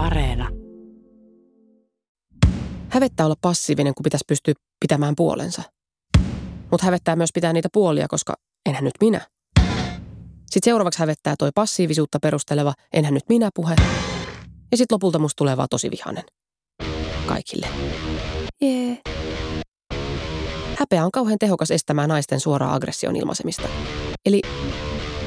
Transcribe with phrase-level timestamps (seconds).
[0.00, 0.48] Areena.
[2.88, 5.62] Hävettää olla passiivinen, kun pitäisi pystyä pitämään puolensa.
[6.70, 8.34] Mutta hävettää myös pitää niitä puolia, koska
[8.68, 9.20] enhän nyt minä.
[10.50, 13.74] Sitten seuraavaksi hävettää toi passiivisuutta perusteleva enhän nyt minä puhe.
[14.70, 16.24] Ja sitten lopulta musta tulee vaan tosi vihanen.
[17.26, 17.66] Kaikille.
[18.60, 18.86] Jee.
[18.86, 18.98] Yeah.
[20.78, 23.68] Häpeä on kauhean tehokas estämään naisten suoraa aggression ilmaisemista.
[24.26, 24.42] Eli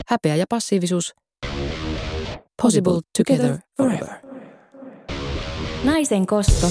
[0.07, 1.13] häpeä ja passiivisuus
[2.61, 4.32] possible together forever.
[5.83, 6.67] Naisen kosto.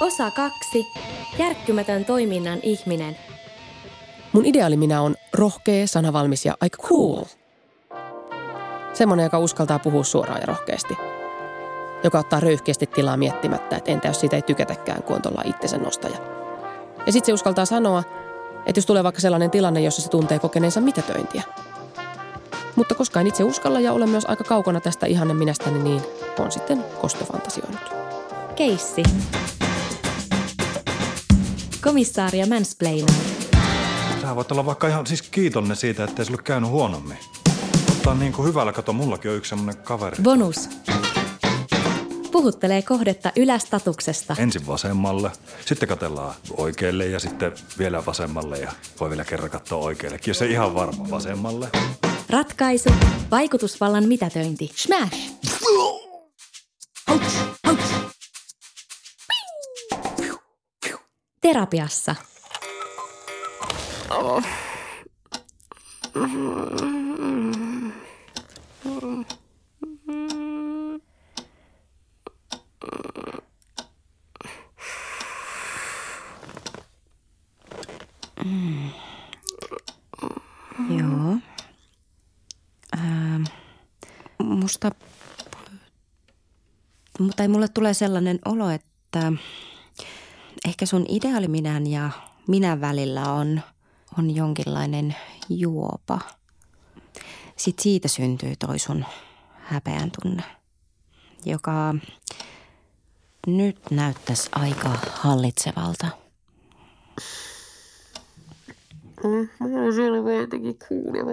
[0.00, 0.86] Osa kaksi.
[1.38, 3.16] Järkkymätön toiminnan ihminen.
[4.32, 7.24] Mun ideaali minä on rohkea, sanavalmis ja aika cool.
[8.92, 10.94] Semmoinen, joka uskaltaa puhua suoraan ja rohkeasti.
[12.04, 15.78] Joka ottaa röyhkeästi tilaa miettimättä, että entä jos siitä ei tykätäkään, kun on tuolla itsensä
[15.78, 16.39] nostaja.
[17.10, 18.02] Ja sitten se uskaltaa sanoa,
[18.66, 21.42] että jos tulee vaikka sellainen tilanne, jossa se tuntee kokeneensa mitätöintiä.
[22.76, 26.02] Mutta koska en itse uskalla ja olen myös aika kaukana tästä ihanen minästäni, niin
[26.38, 27.80] on sitten kostofantasioinut.
[28.56, 29.02] Keissi.
[31.80, 33.14] Komissaaria Mansplainer.
[34.22, 37.18] Sä voit olla vaikka ihan siis kiitollinen siitä, ettei sulle käynyt huonommin.
[37.90, 40.16] Ottaa niin kuin hyvällä, kato, mullakin on yksi semmonen kaveri.
[40.22, 40.68] Bonus.
[42.40, 44.36] Puhuttelee kohdetta ylästatuksesta.
[44.38, 45.30] Ensin vasemmalle,
[45.66, 50.50] sitten katellaan oikealle ja sitten vielä vasemmalle ja voi vielä kerran katsoa oikeallekin, jos ei
[50.50, 51.68] ihan varma vasemmalle.
[52.30, 52.90] Ratkaisu.
[53.30, 54.70] Vaikutusvallan mitätöinti.
[54.74, 55.32] Smash.
[61.40, 62.14] Terapiassa.
[64.10, 64.42] Joo.
[84.70, 84.90] Musta,
[87.20, 89.32] mutta mulle tulee sellainen olo, että
[90.68, 92.10] ehkä sun ideaaliminän ja
[92.48, 93.60] minä välillä on,
[94.18, 95.16] on jonkinlainen
[95.48, 96.20] juopa.
[97.56, 99.04] Sitten siitä syntyy toi sun
[99.52, 100.42] häpeän tunne,
[101.44, 101.94] joka
[103.46, 106.06] nyt näyttäisi aika hallitsevalta.
[109.60, 111.30] Mä oon selvä jotenkin kuuleva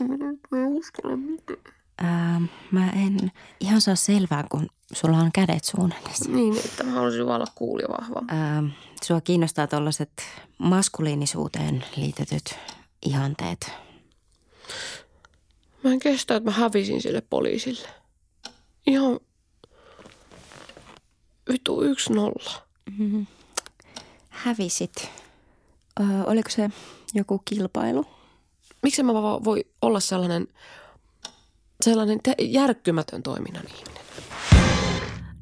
[0.00, 1.79] ihminen, mä en uskalla mitään.
[2.00, 2.40] Ää,
[2.70, 6.30] mä en ihan saa selvää, kun sulla on kädet suun edessä.
[6.30, 8.22] Niin, että mä haluaisin olla kuuli ja vahva.
[8.28, 8.62] Ää,
[9.02, 10.10] sua kiinnostaa tollaset
[10.58, 12.54] maskuliinisuuteen liitetyt
[13.06, 13.72] ihanteet.
[15.84, 17.88] Mä en kestä, että mä hävisin sille poliisille.
[18.86, 19.20] Ihan
[21.52, 22.62] vitu yksi nolla.
[24.28, 25.10] Hävisit.
[26.00, 26.70] Ö, oliko se
[27.14, 28.06] joku kilpailu?
[28.82, 30.48] Miksi mä voi olla sellainen,
[31.82, 34.04] sellainen järkkymätön toiminnan ihminen?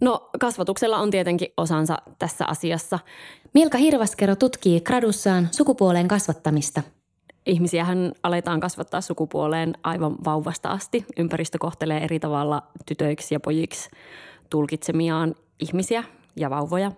[0.01, 2.99] No kasvatuksella on tietenkin osansa tässä asiassa.
[3.55, 6.83] Milka Hirvaskero tutkii gradussaan sukupuolen kasvattamista.
[7.47, 11.05] Ihmisiähän aletaan kasvattaa sukupuoleen aivan vauvasta asti.
[11.17, 13.91] Ympäristö kohtelee eri tavalla tytöiksi ja pojiksi
[14.51, 16.05] tulkitsemiaan ihmisiä
[16.37, 16.93] ja vauvoja.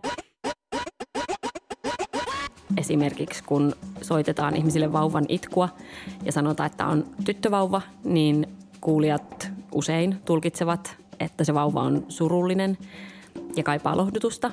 [2.76, 5.68] Esimerkiksi kun soitetaan ihmisille vauvan itkua
[6.24, 8.46] ja sanotaan, että on tyttövauva, niin
[8.80, 12.78] kuulijat usein tulkitsevat, että se vauva on surullinen
[13.56, 14.50] ja kaipaa lohdutusta.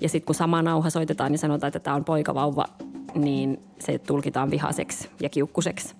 [0.00, 2.64] Ja sitten kun sama nauha soitetaan ja sanotaan, että tämä on poikavauva,
[3.14, 5.94] niin se tulkitaan vihaseksi ja kiukkuseksi,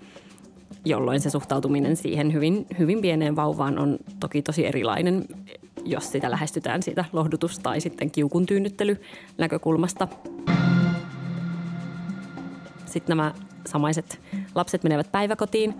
[0.85, 5.25] jolloin se suhtautuminen siihen hyvin, hyvin pieneen vauvaan on toki tosi erilainen,
[5.85, 9.01] jos sitä lähestytään siitä lohdutus- tai sitten kiukun tyynnyttely
[9.39, 10.09] näkökulmasta.
[12.87, 13.35] Sitten nämä
[13.67, 14.21] samaiset
[14.55, 15.75] lapset menevät päiväkotiin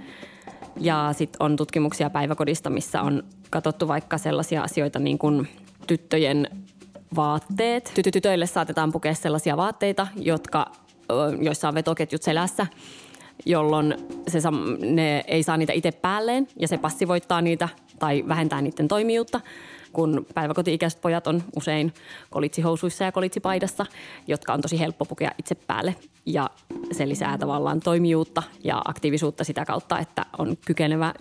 [0.77, 5.49] ja sitten on tutkimuksia päiväkodista, missä on katsottu vaikka sellaisia asioita niin kuin
[5.87, 6.49] tyttöjen
[7.17, 7.93] vaatteet.
[7.95, 10.67] Tyty- Tytöille saatetaan pukea sellaisia vaatteita, jotka,
[11.41, 12.67] joissa on vetoketjut selässä,
[13.47, 13.95] jolloin
[14.29, 14.39] se,
[14.81, 17.69] ne ei saa niitä itse päälleen ja se passivoittaa niitä
[17.99, 19.41] tai vähentää niiden toimijuutta
[19.95, 21.95] kun päiväkoti-ikäiset pojat on usein
[22.31, 23.87] kolitsihousuissa ja kolitsipaidassa,
[24.27, 25.95] jotka on tosi helppo pukea itse päälle.
[26.27, 26.51] Ja
[26.93, 31.15] se lisää tavallaan toimijuutta ja aktiivisuutta sitä kautta, että on kykenevä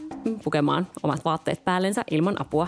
[0.44, 2.68] pukemaan omat vaatteet päällensä ilman apua.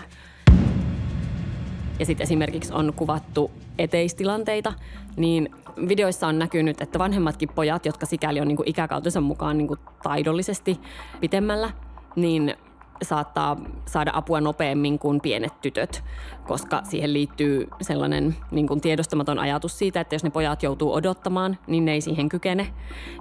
[1.98, 4.72] Ja sitten esimerkiksi on kuvattu eteistilanteita,
[5.16, 5.50] niin
[5.88, 9.80] videoissa on näkynyt, että vanhemmatkin pojat, jotka sikäli on niin kuin ikäkautensa mukaan niin kuin
[10.02, 10.80] taidollisesti
[11.20, 11.70] pitemmällä,
[12.16, 12.56] niin
[13.02, 13.56] saattaa
[13.86, 16.04] saada apua nopeammin kuin pienet tytöt,
[16.46, 21.58] koska siihen liittyy sellainen niin kuin tiedostamaton ajatus siitä, että jos ne pojat joutuu odottamaan,
[21.66, 22.66] niin ne ei siihen kykene,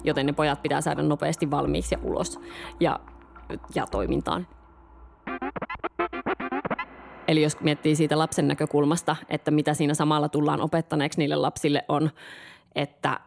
[0.03, 2.39] joten ne pojat pitää saada nopeasti valmiiksi ja ulos
[2.79, 2.99] ja,
[3.75, 4.47] ja toimintaan.
[7.27, 12.09] Eli jos miettii siitä lapsen näkökulmasta, että mitä siinä samalla tullaan opettaneeksi niille lapsille on,
[12.75, 13.19] että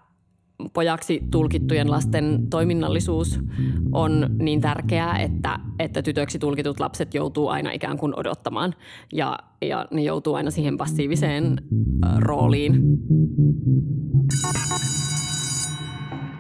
[0.73, 3.41] pojaksi tulkittujen lasten toiminnallisuus
[3.93, 8.75] on niin tärkeää, että, että tytöksi tulkitut lapset joutuu aina ikään kuin odottamaan
[9.13, 11.57] ja, ja ne joutuu aina siihen passiiviseen
[12.19, 12.83] rooliin.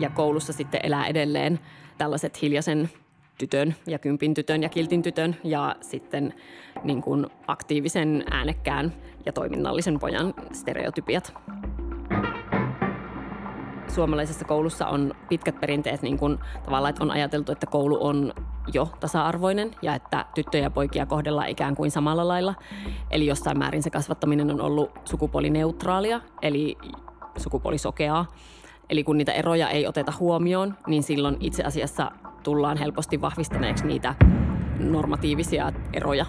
[0.01, 1.59] Ja koulussa sitten elää edelleen
[1.99, 2.91] tällaiset hiljaisen
[3.39, 6.35] tytön ja kympin tytön ja kiltin tytön ja sitten
[6.85, 8.93] niin kuin aktiivisen äänekkään
[9.27, 11.35] ja toiminnallisen pojan stereotypiat
[13.99, 18.33] suomalaisessa koulussa on pitkät perinteet niin kuin, tavallaan, että on ajateltu, että koulu on
[18.73, 22.55] jo tasa-arvoinen ja että tyttöjä ja poikia kohdellaan ikään kuin samalla lailla.
[23.11, 26.79] Eli jossain määrin se kasvattaminen on ollut sukupuolineutraalia, eli
[27.37, 28.27] sukupuolisokeaa.
[28.91, 32.11] Eli kun niitä eroja ei oteta huomioon, niin silloin itse asiassa
[32.43, 34.15] tullaan helposti vahvistaneeksi niitä
[34.81, 36.27] normatiivisia eroja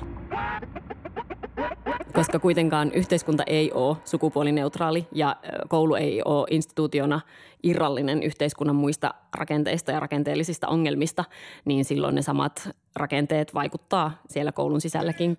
[2.13, 5.35] koska kuitenkaan yhteiskunta ei ole sukupuolineutraali ja
[5.67, 7.21] koulu ei ole instituutiona
[7.63, 11.25] irrallinen yhteiskunnan muista rakenteista ja rakenteellisista ongelmista,
[11.65, 15.37] niin silloin ne samat rakenteet vaikuttaa siellä koulun sisälläkin.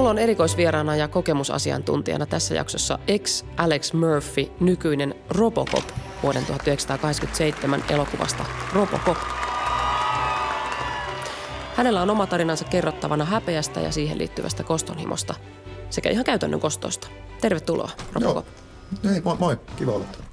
[0.00, 5.84] Mulla on erikoisvieraana ja kokemusasiantuntijana tässä jaksossa ex Alex Murphy, nykyinen Robocop
[6.22, 8.44] vuoden 1987 elokuvasta
[8.74, 9.16] Robocop.
[11.76, 15.34] Hänellä on oma tarinansa kerrottavana häpeästä ja siihen liittyvästä kostonhimosta
[15.90, 17.08] sekä ihan käytännön kostoista.
[17.40, 18.46] Tervetuloa, Robocop.
[19.02, 19.12] Joo.
[19.12, 19.56] Hei, moi, moi.
[19.76, 20.26] Kiva olla täällä.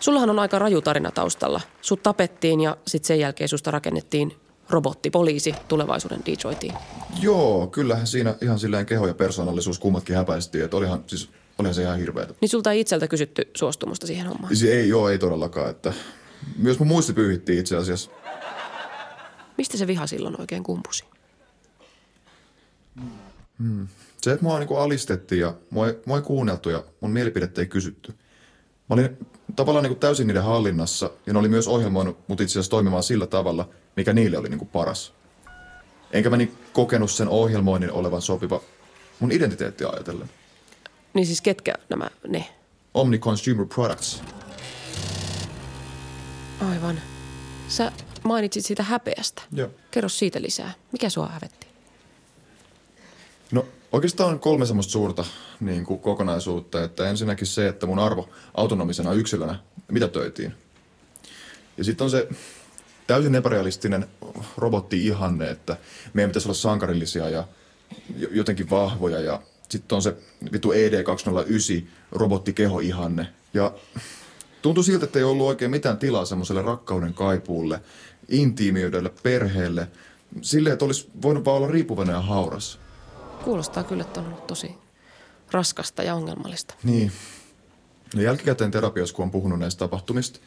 [0.00, 1.60] Sullahan on aika raju tarina taustalla.
[1.80, 4.36] Sut tapettiin ja sitten sen jälkeen susta rakennettiin
[4.70, 6.74] robottipoliisi tulevaisuuden Detroitiin.
[7.20, 11.82] Joo, kyllähän siinä ihan silleen keho ja persoonallisuus kummatkin häpäistiin, että olihan, siis, olihan se
[11.82, 12.34] ihan hirveätä.
[12.40, 14.56] Niin sulta ei itseltä kysytty suostumusta siihen hommaan?
[14.56, 15.92] Siis ei, joo, ei todellakaan, että
[16.58, 18.10] myös mun muisti pyyhittiin itse asiassa.
[19.58, 21.04] Mistä se viha silloin oikein kumpusi?
[23.58, 23.88] Hmm.
[24.22, 27.66] Se, että mua niin alistettiin ja mua ei, mua ei kuunneltu ja mun mielipidettä ei
[27.66, 28.12] kysytty.
[28.88, 29.18] Mä olin
[29.56, 33.02] tavallaan niin kuin täysin niiden hallinnassa ja ne oli myös ohjelmoinut mut itse asiassa toimimaan
[33.02, 35.12] sillä tavalla, mikä niille oli niin kuin paras.
[36.12, 38.60] Enkä mä niin kokenut sen ohjelmoinnin olevan sopiva
[39.20, 40.30] mun identiteettiä ajatellen.
[41.14, 42.48] Niin siis ketkä nämä ne?
[42.94, 44.22] Omni Consumer Products.
[46.70, 47.00] Aivan.
[47.68, 49.42] Sä mainitsit siitä häpeästä.
[49.52, 49.70] Joo.
[49.90, 50.72] Kerro siitä lisää.
[50.92, 51.66] Mikä sua hävetti?
[53.52, 55.24] No oikeastaan on kolme semmoista suurta
[55.60, 56.84] niin kuin kokonaisuutta.
[56.84, 59.58] Että ensinnäkin se, että mun arvo autonomisena yksilönä
[59.88, 60.54] mitä töitiin.
[61.76, 62.28] Ja sitten on se
[63.06, 64.06] täysin epärealistinen
[64.56, 65.76] robotti-ihanne, että
[66.14, 67.44] meidän pitäisi olla sankarillisia ja
[68.30, 70.16] jotenkin vahvoja ja sitten on se
[70.52, 73.26] vittu ED209 robottikeho-ihanne.
[73.54, 73.72] Ja
[74.62, 77.80] tuntui siltä, että ei ollut oikein mitään tilaa semmoiselle rakkauden kaipuulle,
[78.28, 79.88] intiimiydelle, perheelle,
[80.42, 82.78] sille, että olisi voinut vaan olla riippuvainen ja hauras.
[83.44, 84.74] Kuulostaa kyllä, että on ollut tosi
[85.50, 86.74] raskasta ja ongelmallista.
[86.82, 87.12] Niin.
[88.14, 90.40] No jälkikäteen terapiassa, kun on puhunut näistä tapahtumista,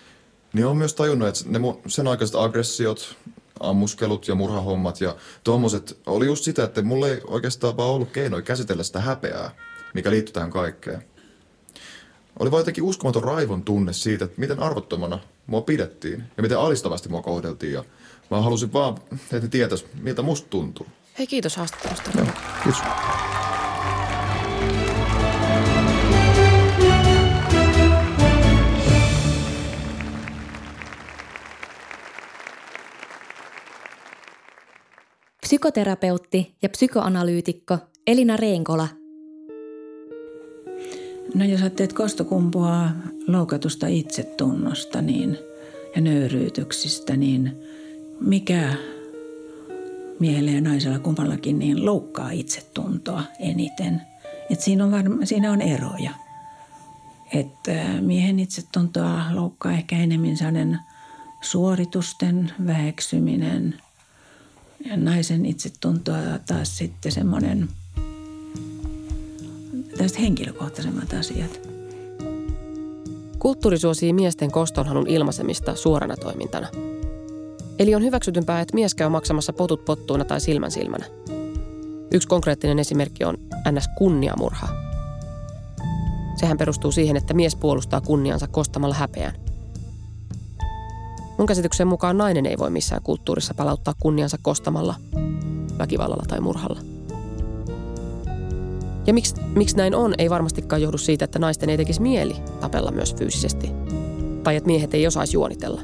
[0.53, 3.15] niin on myös tajunnut, että ne sen aikaiset aggressiot,
[3.59, 8.41] ammuskelut ja murhahommat ja tuommoiset oli just sitä, että mulla ei oikeastaan vaan ollut keinoja
[8.41, 9.51] käsitellä sitä häpeää,
[9.93, 11.03] mikä liittyy tähän kaikkeen.
[12.39, 17.09] Oli vaan jotenkin uskomaton raivon tunne siitä, että miten arvottomana mua pidettiin ja miten alistavasti
[17.09, 17.73] mua kohdeltiin.
[17.73, 17.83] Ja
[18.31, 20.87] mä halusin vaan, että ne tietäis, miltä musta tuntuu.
[21.19, 22.11] Hei, kiitos haastattelusta.
[22.15, 22.27] Joo,
[22.63, 22.81] kiitos.
[35.49, 37.77] Psykoterapeutti ja psykoanalyytikko
[38.07, 38.87] Elina Reenkola.
[41.35, 42.89] No jos ajattelet kostokumpua
[43.27, 45.37] loukatusta itsetunnosta niin,
[45.95, 47.57] ja nöyryytyksistä, niin
[48.21, 48.73] mikä
[50.19, 54.01] miehellä ja naisella kummallakin niin loukkaa itsetuntoa eniten?
[54.49, 56.11] Et siinä, on varma, siinä on eroja.
[57.33, 57.57] Et
[58.01, 60.79] miehen itsetuntoa loukkaa ehkä enemmän
[61.41, 63.75] suoritusten väheksyminen–
[64.85, 66.17] ja naisen itsetuntoa
[66.47, 67.69] taas sitten semmoinen
[69.89, 71.59] tällaiset henkilökohtaisemmat asiat.
[73.39, 76.67] Kulttuuri suosii miesten kostonhalun ilmaisemista suorana toimintana.
[77.79, 81.05] Eli on hyväksytympää, että mies käy maksamassa potut pottuina tai silmän silmänä.
[82.11, 83.37] Yksi konkreettinen esimerkki on
[83.71, 83.89] ns.
[83.97, 84.67] kunniamurha.
[86.35, 89.48] Sehän perustuu siihen, että mies puolustaa kunniansa kostamalla häpeän.
[91.39, 94.95] Mun käsityksen mukaan nainen ei voi missään kulttuurissa palauttaa kunniansa kostamalla,
[95.77, 96.79] väkivallalla tai murhalla.
[99.07, 102.91] Ja miksi, miksi näin on, ei varmastikaan johdu siitä, että naisten ei tekisi mieli tapella
[102.91, 103.71] myös fyysisesti.
[104.43, 105.81] Tai että miehet ei osaisi juonitella.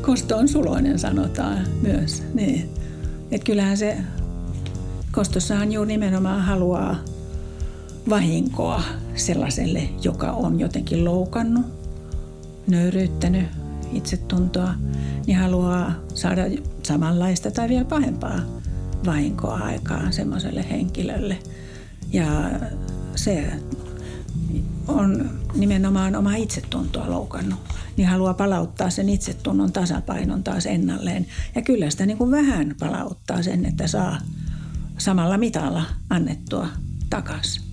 [0.00, 2.22] Kosto on suloinen, sanotaan myös.
[2.34, 2.70] Niin.
[3.30, 3.96] Et kyllähän se,
[5.12, 6.96] kostossahan juuri nimenomaan haluaa
[8.08, 8.82] vahinkoa
[9.14, 11.66] sellaiselle, joka on jotenkin loukannut,
[12.66, 13.59] nöyryyttänyt
[13.92, 14.74] itsetuntoa,
[15.26, 16.42] niin haluaa saada
[16.82, 18.40] samanlaista tai vielä pahempaa
[19.06, 21.38] vahinkoa aikaan semmoiselle henkilölle–
[22.12, 22.50] ja
[23.14, 23.52] se
[24.88, 27.58] on nimenomaan oma itsetuntoa loukannut,
[27.96, 31.26] niin haluaa palauttaa sen itsetunnon tasapainon taas ennalleen.
[31.54, 34.18] Ja kyllä sitä niin kuin vähän palauttaa sen, että saa
[34.98, 36.68] samalla mitalla annettua
[37.10, 37.69] takaisin.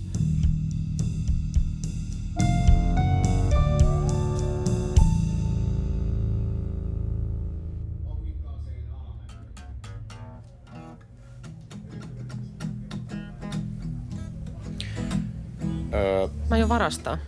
[15.98, 17.18] Öö, Mä aion varastaa.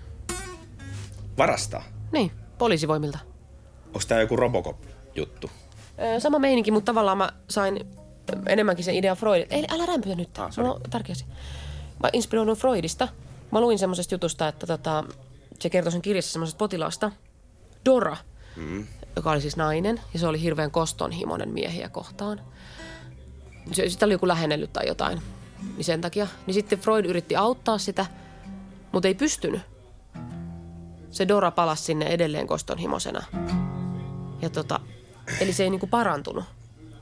[1.38, 1.84] Varastaa?
[2.12, 3.18] Niin, poliisivoimilta.
[3.86, 5.50] Onko tää joku Robocop-juttu?
[5.98, 7.86] Öö, sama meininki, mutta tavallaan mä sain
[8.46, 9.46] enemmänkin sen idea Freud.
[9.50, 10.38] Ei, älä rämpytä nyt.
[10.38, 11.14] Ah, Mulla on tärkeä
[12.02, 13.08] Mä inspiroidun Freudista.
[13.50, 15.04] Mä luin semmoisesta jutusta, että tota,
[15.60, 17.12] se kertoi sen kirjassa semmoisesta potilaasta,
[17.84, 18.16] Dora,
[18.56, 18.86] mm.
[19.16, 20.00] joka oli siis nainen.
[20.12, 22.40] Ja se oli hirveän kostonhimoinen miehiä kohtaan.
[23.72, 25.22] Se, sitä oli joku lähennellyt tai jotain.
[25.76, 26.26] Niin sen takia.
[26.46, 28.06] Niin sitten Freud yritti auttaa sitä–
[28.92, 29.60] mutta ei pystynyt.
[31.10, 33.24] Se Dora palasi sinne edelleen kostonhimosena.
[34.42, 34.80] Ja tota,
[35.40, 36.44] eli se ei niinku parantunut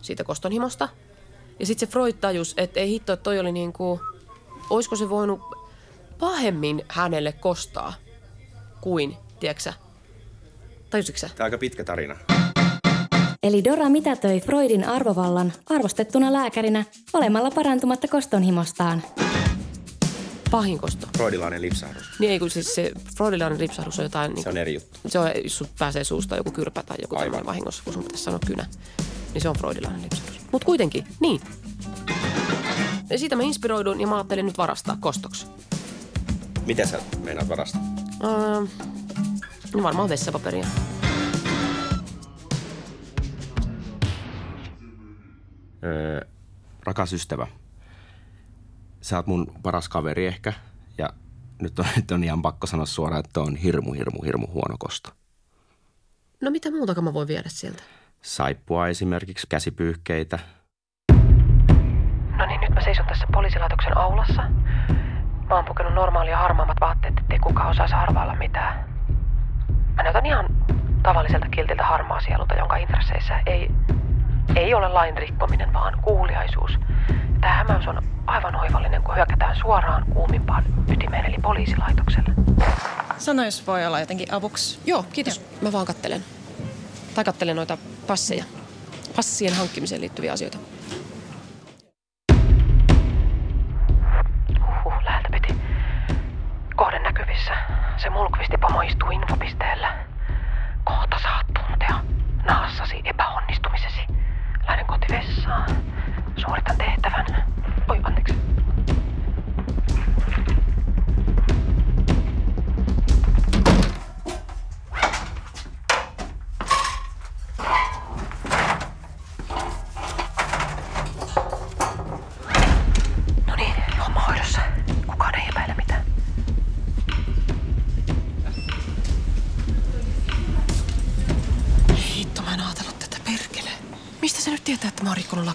[0.03, 0.89] siitä kostonhimosta.
[1.59, 4.01] Ja sitten se Freud tajus, että ei hitto, että toi oli niinku,
[4.71, 5.41] oisko se voinut
[6.19, 7.95] pahemmin hänelle kostaa
[8.81, 9.73] kuin, tiedätkö
[10.91, 12.17] Tajusitko Tämä on aika pitkä tarina.
[13.43, 19.03] Eli Dora mitätöi Freudin arvovallan arvostettuna lääkärinä olemalla parantumatta kostonhimostaan
[20.51, 21.07] pahinkosto.
[21.17, 22.05] Freudilainen lipsahdus.
[22.19, 24.35] Niin ei, kun siis se freudilainen lipsahdus on jotain...
[24.35, 24.99] Niin, se on eri juttu.
[25.07, 28.25] Se on, jos sun pääsee suusta joku kyrpä tai joku tämmöinen vahingossa, kun sun pitäisi
[28.25, 28.67] sanoa kynä.
[29.35, 30.41] Niin se on freudilainen lipsahdus.
[30.53, 31.41] Mutta kuitenkin, niin.
[33.11, 35.47] Ja siitä mä inspiroidun ja mä ajattelin nyt varastaa kostoksi.
[36.67, 37.81] Mitä sä meinaat varastaa?
[38.25, 38.67] Öö,
[39.75, 40.67] no varmaan vessapaperia.
[45.85, 46.27] Öö,
[46.85, 47.47] rakas ystävä,
[49.09, 50.53] sä oot mun paras kaveri ehkä
[50.99, 51.09] ja
[51.63, 55.11] nyt on, nyt on ihan pakko sanoa suoraan, että on hirmu, hirmu, hirmu huono kosto.
[56.41, 57.83] No mitä muuta mä voin viedä sieltä?
[58.23, 60.39] Saippua esimerkiksi, käsipyyhkeitä.
[62.39, 64.43] No niin, nyt mä seison tässä poliisilaitoksen aulassa.
[65.49, 68.89] Mä oon pukenut normaalia harmaammat vaatteet, ettei kukaan osaisi arvailla mitään.
[69.97, 70.47] Mä näytän ihan
[71.03, 73.71] tavalliselta kiltiltä harmaa sielulta, jonka intresseissä ei,
[74.57, 76.71] ei ole lain rikkominen, vaan kuuliaisuus–
[77.41, 82.33] Tämä hämäys on aivan oivallinen, kun hyökätään suoraan kuumimpaan ytimeen, eli poliisilaitokselle.
[83.19, 84.79] Sano, jos voi olla jotenkin avuksi.
[84.87, 85.37] Joo, kiitos.
[85.37, 85.47] Joo.
[85.61, 86.25] Mä vaan kattelen.
[87.15, 88.45] Tai kattelen noita passeja.
[89.17, 90.59] Passien hankkimiseen liittyviä asioita.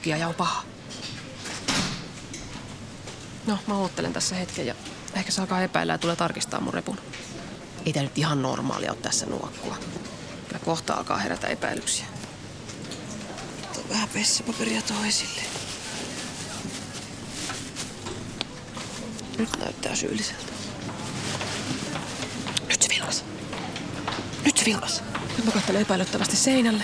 [0.03, 0.63] Lakia ja on paha?
[3.47, 4.75] No, mä oottelen tässä hetken ja
[5.13, 6.97] ehkä se alkaa epäillä ja tulee tarkistaa mun repun.
[7.85, 9.77] Ei tää nyt ihan normaalia ole tässä nuokkua.
[10.47, 12.05] Kyllä kohta alkaa herätä epäilyksiä.
[13.73, 15.41] Tuo vähän pessapaperia toisille.
[19.37, 20.53] Nyt näyttää syylliseltä.
[22.67, 23.25] Nyt se vilkas.
[24.45, 25.03] Nyt se vilkas.
[25.37, 26.83] Nyt mä katselen epäilyttävästi seinälle.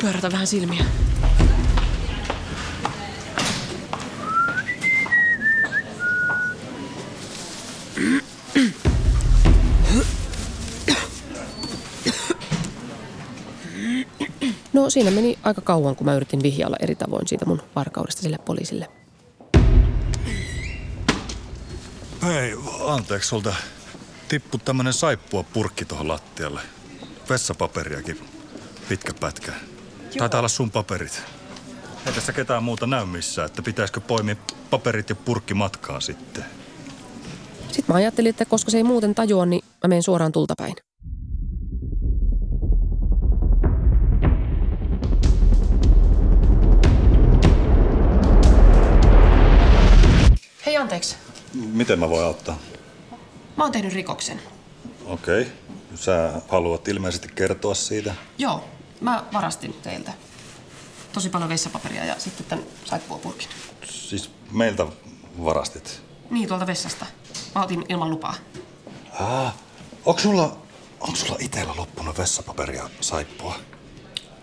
[0.00, 0.84] Pyörätä vähän silmiä.
[14.96, 18.88] Siinä meni aika kauan, kun mä yritin vihjailla eri tavoin siitä mun varkaudesta sille poliisille.
[22.22, 22.52] Hei,
[22.86, 23.54] anteeksi sulta.
[24.28, 26.60] Tippu tämmönen saippua purkki tuohon lattialle.
[27.30, 28.20] Vessapaperiakin.
[28.88, 29.52] Pitkä pätkä.
[30.18, 31.22] Taitaa olla sun paperit.
[32.06, 34.36] Ei tässä ketään muuta näy missään, että pitäisikö poimia
[34.70, 36.44] paperit ja purkki matkaan sitten.
[37.66, 40.76] Sitten mä ajattelin, että koska se ei muuten tajua, niin mä menen suoraan tultapäin.
[51.76, 52.58] Miten mä voin auttaa?
[53.56, 54.42] Mä oon tehnyt rikoksen.
[55.04, 55.42] Okei.
[55.42, 55.52] Okay.
[55.94, 58.14] Sä haluat ilmeisesti kertoa siitä.
[58.38, 58.64] Joo,
[59.00, 60.12] mä varastin teiltä.
[61.12, 63.48] Tosi paljon vessapaperia ja sitten tän saippuapurkin.
[63.84, 64.86] Siis meiltä
[65.44, 66.02] varastit.
[66.30, 67.06] Niin, tuolta vessasta.
[67.54, 68.34] Mä otin ilman lupaa.
[69.20, 69.54] Ah,
[70.04, 70.58] onko sulla,
[71.00, 73.56] onko sulla itellä loppunut vessapaperia saippua?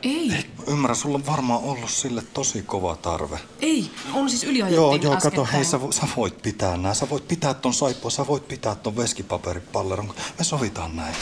[0.04, 0.32] Ei.
[0.34, 3.40] Ei, ymmärrän, sulla on varmaan ollut sille tosi kova tarve.
[3.62, 6.94] Ei, on siis yliajettiin Joo, joo, kato, hei, sä, sä voit pitää nää.
[6.94, 10.14] Sä voit pitää ton saippua, sä voit pitää ton veskipaperipalleron.
[10.38, 11.16] Me sovitaan näin.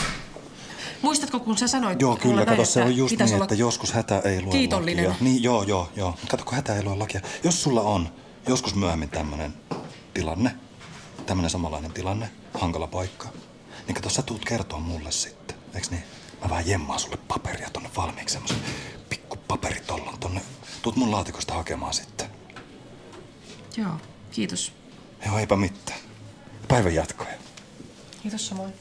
[1.01, 3.55] Muistatko, kun sä sanoit Joo, kyllä, näin, kato, se että on just niin, olla että
[3.55, 5.05] joskus hätä ei lue kiitollinen.
[5.05, 5.23] lakia.
[5.23, 6.15] Niin, joo, joo, joo.
[6.27, 7.21] Kato, kun hätä ei lue lakia.
[7.43, 8.09] Jos sulla on
[8.47, 9.53] joskus myöhemmin tämmönen
[10.13, 10.55] tilanne,
[11.25, 13.27] tämmönen samanlainen tilanne, hankala paikka,
[13.87, 15.57] niin kato, sä tuut kertoa mulle sitten.
[15.75, 16.03] Eiks niin?
[16.41, 18.57] Mä vähän jemmaan sulle paperia tonne valmiiksi, semmosen
[19.09, 20.41] pikku paperitollon tonne.
[20.81, 22.27] Tuut mun laatikosta hakemaan sitten.
[23.77, 23.93] Joo,
[24.31, 24.73] kiitos.
[25.25, 25.99] Joo, eipä mitään.
[26.67, 27.33] Päivän jatkoja.
[28.21, 28.73] Kiitos samoin.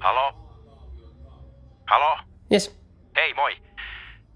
[0.00, 0.34] Halo?
[1.86, 2.18] Halo?
[2.50, 2.80] Jes,
[3.16, 3.56] Hei, moi.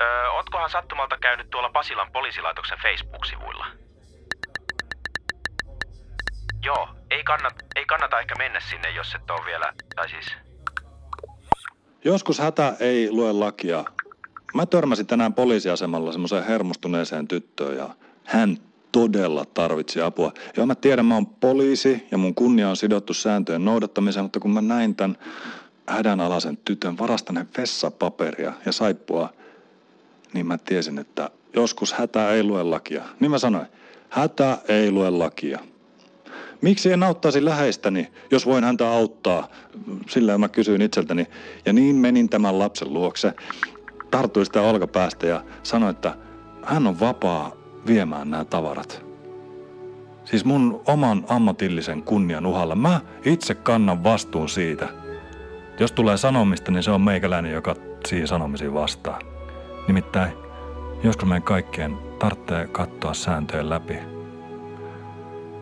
[0.02, 3.83] Öö, ootkohan sattumalta käynyt tuolla Pasilan poliisilaitoksen Facebook-sivuilla?
[6.64, 10.26] Joo, ei, kannat, ei kannata ehkä mennä sinne, jos et ole vielä, tai siis...
[12.04, 13.85] Joskus hätä ei lue lakia.
[14.55, 17.88] Mä törmäsin tänään poliisiasemalla semmoiseen hermostuneeseen tyttöön ja
[18.24, 18.57] hän
[18.92, 20.33] todella tarvitsi apua.
[20.57, 24.50] Joo, mä tiedän, mä oon poliisi ja mun kunnia on sidottu sääntöjen noudattamiseen, mutta kun
[24.50, 25.18] mä näin tämän
[25.87, 29.33] hädänalaisen tytön varastaneen vessapaperia ja saippua,
[30.33, 33.03] niin mä tiesin, että joskus hätä ei lue lakia.
[33.20, 33.66] Niin mä sanoin,
[34.11, 35.59] hätä ei lue lakia.
[36.64, 39.48] Miksi en auttaisi läheistäni, jos voin häntä auttaa?
[40.09, 41.27] Sillä mä kysyin itseltäni.
[41.66, 43.33] Ja niin menin tämän lapsen luokse,
[44.11, 46.16] tartuin sitä olkapäästä ja sanoin, että
[46.62, 47.53] hän on vapaa
[47.87, 49.05] viemään nämä tavarat.
[50.24, 52.74] Siis mun oman ammatillisen kunnian uhalla.
[52.74, 54.88] Mä itse kannan vastuun siitä.
[55.81, 59.18] Jos tulee sanomista, niin se on meikäläinen, joka siihen sanomisiin vastaa.
[59.87, 60.33] Nimittäin,
[61.03, 63.98] joskus meidän kaikkien tarvitsee katsoa sääntöjen läpi.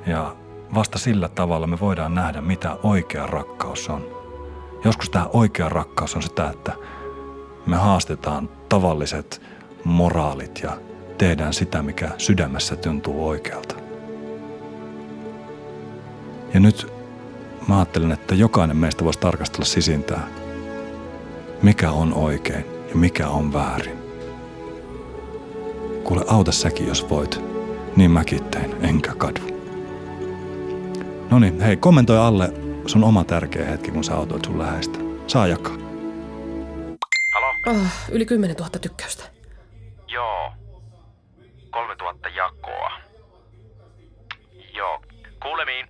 [0.07, 0.37] Ja
[0.75, 4.07] vasta sillä tavalla me voidaan nähdä, mitä oikea rakkaus on.
[4.85, 6.73] Joskus tämä oikea rakkaus on sitä, että
[7.67, 9.43] me haastetaan tavalliset
[9.85, 10.77] moraalit ja
[11.19, 13.75] tehdään sitä, mikä sydämessä tuntuu oikealta.
[16.55, 16.93] Ja nyt
[17.69, 20.29] mä ajattelen, että jokainen meistä voisi tarkastella sisintää,
[21.63, 23.99] mikä on oikein ja mikä on väärin.
[26.05, 27.41] Kuule, auta säkin, jos voit.
[27.97, 29.52] Niin mäkin tein, enkä kadu.
[31.33, 32.53] No niin, hei, kommentoi alle
[32.87, 34.99] sun oma tärkeä hetki, kun sä autoit sun läheistä.
[35.27, 35.77] Saa jakaa.
[37.35, 37.77] Halo?
[37.77, 39.25] oh, yli 10 000 tykkäystä.
[40.09, 40.53] Joo.
[41.71, 42.91] 3000 jakoa.
[44.77, 45.01] Joo.
[45.43, 45.87] Kuulemiin.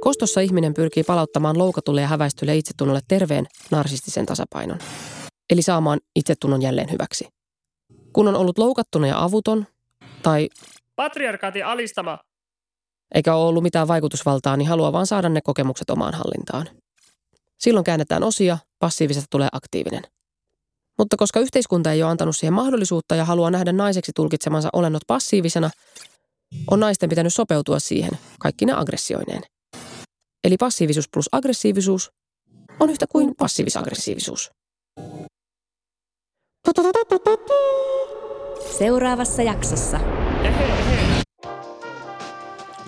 [0.00, 4.78] Kostossa ihminen pyrkii palauttamaan loukatulle ja häväistylle itsetunnolle terveen narsistisen tasapainon.
[5.50, 7.28] Eli saamaan itsetunnon jälleen hyväksi.
[8.12, 9.66] Kun on ollut loukattuna ja avuton,
[10.22, 10.48] tai
[10.96, 12.18] Patriarkaatin alistama.
[13.14, 16.68] eikä ole ollut mitään vaikutusvaltaa, niin haluaa vaan saada ne kokemukset omaan hallintaan.
[17.58, 20.02] Silloin käännetään osia, passiivisesta tulee aktiivinen.
[20.98, 25.70] Mutta koska yhteiskunta ei ole antanut siihen mahdollisuutta ja haluaa nähdä naiseksi tulkitsemansa olennot passiivisena,
[26.70, 29.42] on naisten pitänyt sopeutua siihen, kaikki ne aggressioineen.
[30.44, 32.10] Eli passiivisuus plus aggressiivisuus
[32.80, 34.50] on yhtä kuin passiivis-aggressiivisuus.
[38.78, 40.00] Seuraavassa jaksossa.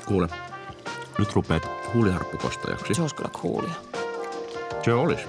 [0.06, 0.28] Kuule,
[1.18, 1.62] nyt rupeat
[1.94, 2.94] huuliharppukostajaksi.
[2.94, 3.74] Se olisi kyllä coolia.
[4.84, 5.22] Se olisi.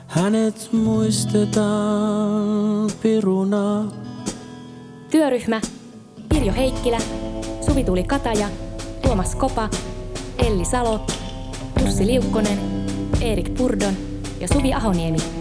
[0.06, 3.84] hänet muistetaan piruna.
[5.10, 5.60] Työryhmä
[6.28, 6.98] Pirjo Heikkilä,
[7.66, 8.48] Suvi-Tuuli Kataja,
[9.02, 9.68] Tuomas Kopa,
[10.38, 11.06] Elli Salo,
[11.80, 12.58] Jussi Liukkonen,
[13.20, 13.94] Erik Purdon
[14.40, 15.37] ja Suvi Ahoniemi.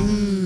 [0.00, 0.39] Mm.